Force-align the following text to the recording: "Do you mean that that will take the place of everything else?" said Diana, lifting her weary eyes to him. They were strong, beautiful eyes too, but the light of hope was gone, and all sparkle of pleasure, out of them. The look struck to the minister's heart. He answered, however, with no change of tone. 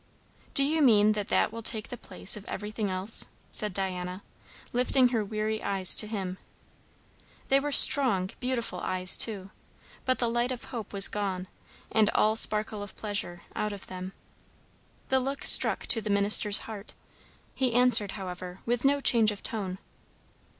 "Do 0.55 0.63
you 0.63 0.81
mean 0.81 1.11
that 1.11 1.27
that 1.27 1.51
will 1.51 1.61
take 1.61 1.89
the 1.89 1.95
place 1.95 2.35
of 2.35 2.43
everything 2.45 2.89
else?" 2.89 3.29
said 3.51 3.71
Diana, 3.71 4.23
lifting 4.73 5.09
her 5.09 5.23
weary 5.23 5.61
eyes 5.61 5.93
to 5.93 6.07
him. 6.07 6.39
They 7.49 7.59
were 7.59 7.71
strong, 7.71 8.31
beautiful 8.39 8.79
eyes 8.79 9.15
too, 9.15 9.51
but 10.05 10.17
the 10.17 10.27
light 10.27 10.51
of 10.51 10.63
hope 10.63 10.91
was 10.91 11.07
gone, 11.07 11.47
and 11.91 12.09
all 12.15 12.35
sparkle 12.35 12.81
of 12.81 12.95
pleasure, 12.95 13.43
out 13.55 13.73
of 13.73 13.85
them. 13.85 14.13
The 15.09 15.19
look 15.19 15.43
struck 15.45 15.85
to 15.89 16.01
the 16.01 16.09
minister's 16.09 16.61
heart. 16.65 16.95
He 17.53 17.71
answered, 17.71 18.13
however, 18.13 18.61
with 18.65 18.83
no 18.83 19.01
change 19.01 19.29
of 19.29 19.43
tone. 19.43 19.77